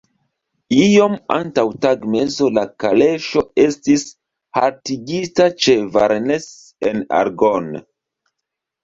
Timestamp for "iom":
0.83-1.15